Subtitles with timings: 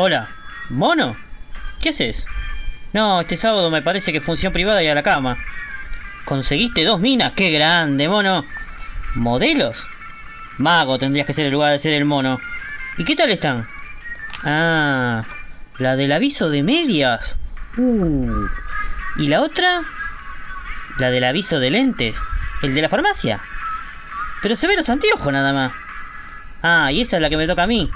[0.00, 0.28] Hola,
[0.70, 1.16] ¿mono?
[1.80, 2.28] ¿Qué haces?
[2.92, 5.36] No, este sábado me parece que función privada y a la cama.
[6.24, 7.32] ¿Conseguiste dos minas?
[7.32, 8.44] ¡Qué grande, mono!
[9.16, 9.88] ¿Modelos?
[10.56, 12.38] Mago tendrías que ser el lugar de ser el mono.
[12.96, 13.66] ¿Y qué tal están?
[14.44, 15.24] Ah,
[15.78, 17.36] la del aviso de medias.
[17.76, 18.46] Uh.
[19.16, 19.82] ¿Y la otra?
[21.00, 22.22] La del aviso de lentes.
[22.62, 23.40] ¿El de la farmacia?
[24.42, 25.72] Pero se ve los anteojos nada más.
[26.62, 27.90] Ah, y esa es la que me toca a mí.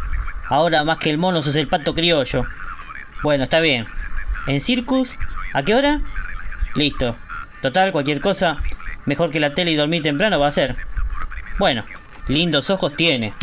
[0.48, 2.44] Ahora más que el mono sos el pato criollo.
[3.22, 3.86] Bueno, está bien.
[4.46, 5.16] ¿En Circus?
[5.52, 6.00] ¿A qué hora?
[6.74, 7.16] Listo.
[7.60, 8.58] Total, cualquier cosa,
[9.06, 10.76] mejor que la tele y dormir temprano va a ser.
[11.58, 11.84] Bueno,
[12.26, 13.34] lindos ojos tiene.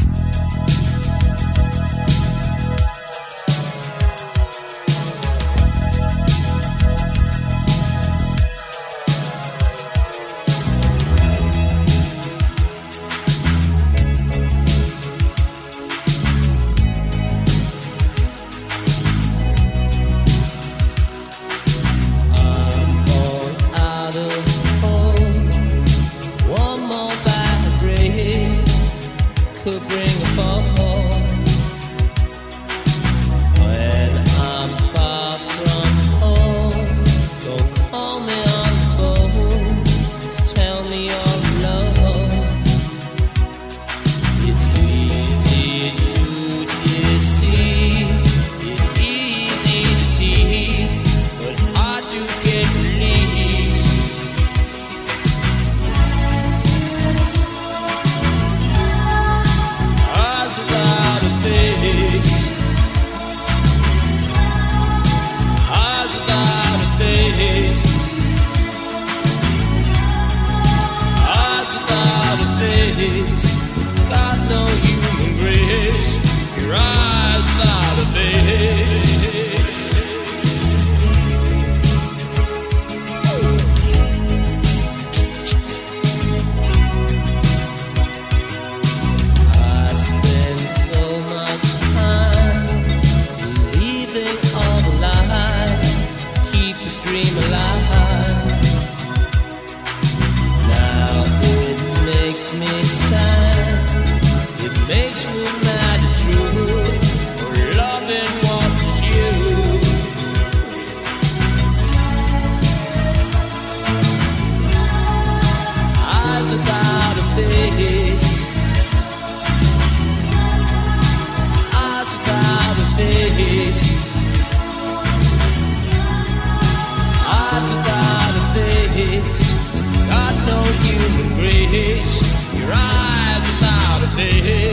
[132.69, 134.68] rise without a day.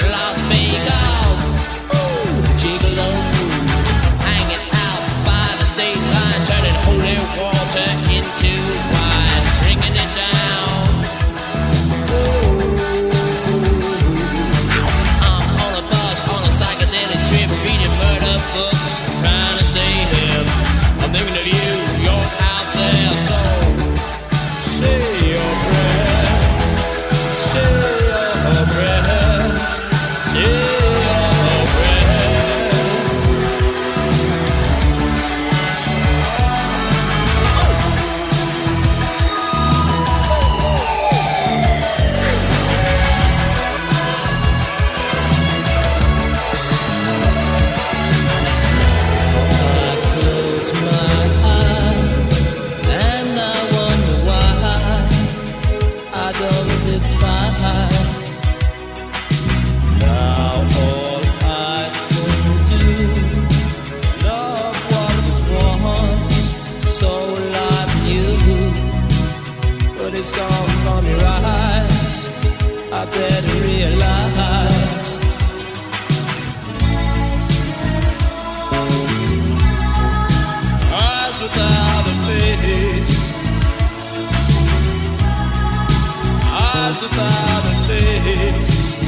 [0.00, 0.51] last
[57.02, 57.91] satisfied.
[86.92, 89.01] eyes without a face.